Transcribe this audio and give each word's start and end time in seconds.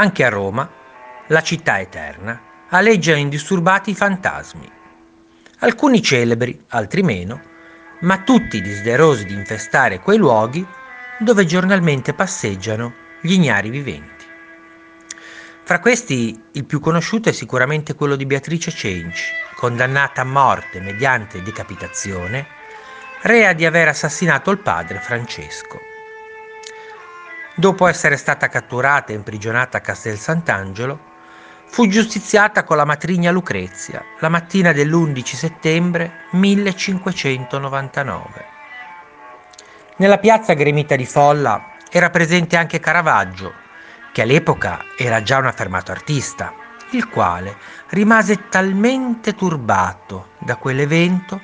Anche 0.00 0.24
a 0.24 0.30
Roma, 0.30 0.66
la 1.26 1.42
città 1.42 1.78
eterna, 1.78 2.40
aleggiano 2.70 3.18
indisturbati 3.18 3.90
i 3.90 3.94
fantasmi. 3.94 4.66
Alcuni 5.58 6.00
celebri, 6.00 6.58
altri 6.68 7.02
meno, 7.02 7.38
ma 8.00 8.22
tutti 8.22 8.62
desiderosi 8.62 9.26
di 9.26 9.34
infestare 9.34 10.00
quei 10.00 10.16
luoghi 10.16 10.66
dove 11.18 11.44
giornalmente 11.44 12.14
passeggiano 12.14 12.94
gli 13.20 13.32
ignari 13.32 13.68
viventi. 13.68 14.24
Fra 15.64 15.80
questi 15.80 16.44
il 16.52 16.64
più 16.64 16.80
conosciuto 16.80 17.28
è 17.28 17.32
sicuramente 17.32 17.94
quello 17.94 18.16
di 18.16 18.24
Beatrice 18.24 18.70
Cenci, 18.70 19.30
condannata 19.54 20.22
a 20.22 20.24
morte 20.24 20.80
mediante 20.80 21.42
decapitazione, 21.42 22.46
rea 23.20 23.52
di 23.52 23.66
aver 23.66 23.88
assassinato 23.88 24.50
il 24.50 24.60
padre 24.60 24.98
Francesco. 24.98 25.89
Dopo 27.60 27.86
essere 27.86 28.16
stata 28.16 28.48
catturata 28.48 29.12
e 29.12 29.16
imprigionata 29.16 29.76
a 29.76 29.80
Castel 29.82 30.16
Sant'Angelo, 30.16 30.98
fu 31.66 31.86
giustiziata 31.88 32.64
con 32.64 32.78
la 32.78 32.86
matrigna 32.86 33.30
Lucrezia 33.30 34.02
la 34.20 34.30
mattina 34.30 34.72
dell'11 34.72 35.34
settembre 35.34 36.10
1599. 36.30 38.44
Nella 39.96 40.16
piazza 40.16 40.54
gremita 40.54 40.96
di 40.96 41.04
folla 41.04 41.72
era 41.90 42.08
presente 42.08 42.56
anche 42.56 42.80
Caravaggio, 42.80 43.52
che 44.10 44.22
all'epoca 44.22 44.82
era 44.96 45.22
già 45.22 45.36
un 45.36 45.44
affermato 45.44 45.92
artista, 45.92 46.54
il 46.92 47.10
quale 47.10 47.58
rimase 47.88 48.48
talmente 48.48 49.34
turbato 49.34 50.30
da 50.38 50.56
quell'evento 50.56 51.38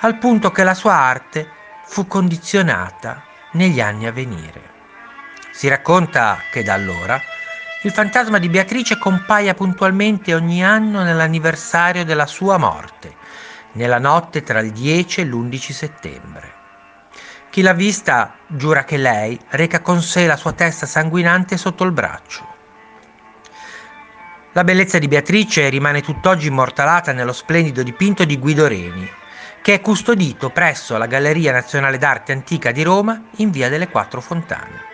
al 0.00 0.18
punto 0.18 0.50
che 0.50 0.64
la 0.64 0.74
sua 0.74 0.96
arte 0.96 1.48
fu 1.86 2.06
condizionata 2.06 3.22
negli 3.52 3.80
anni 3.80 4.06
a 4.06 4.12
venire. 4.12 4.72
Si 5.52 5.68
racconta 5.68 6.38
che 6.50 6.62
da 6.62 6.72
allora 6.72 7.20
il 7.82 7.92
fantasma 7.92 8.38
di 8.38 8.48
Beatrice 8.48 8.96
compaia 8.96 9.52
puntualmente 9.52 10.34
ogni 10.34 10.64
anno 10.64 11.02
nell'anniversario 11.02 12.06
della 12.06 12.26
sua 12.26 12.56
morte, 12.56 13.14
nella 13.72 13.98
notte 13.98 14.42
tra 14.42 14.60
il 14.60 14.72
10 14.72 15.20
e 15.20 15.24
l'11 15.26 15.72
settembre. 15.72 16.52
Chi 17.50 17.60
l'ha 17.60 17.74
vista 17.74 18.36
giura 18.46 18.84
che 18.84 18.96
lei 18.96 19.38
reca 19.50 19.80
con 19.80 20.00
sé 20.00 20.26
la 20.26 20.36
sua 20.36 20.52
testa 20.52 20.86
sanguinante 20.86 21.58
sotto 21.58 21.84
il 21.84 21.92
braccio. 21.92 22.48
La 24.52 24.64
bellezza 24.64 24.98
di 24.98 25.06
Beatrice 25.06 25.68
rimane 25.68 26.00
tutt'oggi 26.00 26.46
immortalata 26.46 27.12
nello 27.12 27.34
splendido 27.34 27.82
dipinto 27.82 28.24
di 28.24 28.38
Guido 28.38 28.66
Reni, 28.66 29.08
che 29.60 29.74
è 29.74 29.80
custodito 29.82 30.48
presso 30.48 30.96
la 30.96 31.06
Galleria 31.06 31.52
Nazionale 31.52 31.98
d'Arte 31.98 32.32
Antica 32.32 32.72
di 32.72 32.82
Roma 32.82 33.22
in 33.36 33.50
via 33.50 33.68
delle 33.68 33.88
Quattro 33.88 34.22
Fontane. 34.22 34.91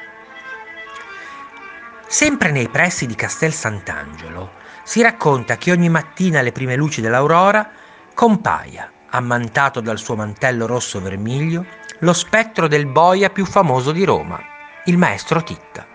Sempre 2.10 2.52
nei 2.52 2.70
pressi 2.70 3.04
di 3.04 3.14
Castel 3.14 3.52
Sant'Angelo 3.52 4.52
si 4.82 5.02
racconta 5.02 5.58
che 5.58 5.72
ogni 5.72 5.90
mattina 5.90 6.38
alle 6.38 6.52
prime 6.52 6.74
luci 6.74 7.02
dell'aurora 7.02 7.70
compaia, 8.14 8.90
ammantato 9.10 9.80
dal 9.82 9.98
suo 9.98 10.16
mantello 10.16 10.64
rosso 10.64 11.02
vermiglio, 11.02 11.66
lo 11.98 12.14
spettro 12.14 12.66
del 12.66 12.86
boia 12.86 13.28
più 13.28 13.44
famoso 13.44 13.92
di 13.92 14.04
Roma, 14.04 14.40
il 14.86 14.96
maestro 14.96 15.42
Titta. 15.42 15.86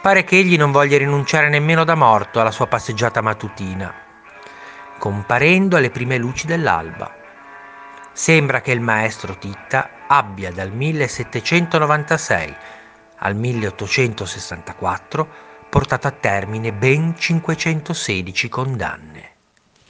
Pare 0.00 0.22
che 0.22 0.36
egli 0.36 0.56
non 0.56 0.70
voglia 0.70 0.96
rinunciare 0.96 1.48
nemmeno 1.48 1.82
da 1.82 1.96
morto 1.96 2.40
alla 2.40 2.52
sua 2.52 2.68
passeggiata 2.68 3.20
mattutina, 3.20 3.92
comparendo 4.96 5.76
alle 5.76 5.90
prime 5.90 6.18
luci 6.18 6.46
dell'alba. 6.46 7.12
Sembra 8.12 8.60
che 8.60 8.70
il 8.70 8.80
maestro 8.80 9.36
Titta 9.36 9.90
abbia 10.06 10.52
dal 10.52 10.70
1796 10.70 12.56
al 13.22 13.36
1864 13.36 15.28
portato 15.68 16.06
a 16.06 16.10
termine 16.10 16.72
ben 16.72 17.14
516 17.16 18.48
condanne. 18.48 19.31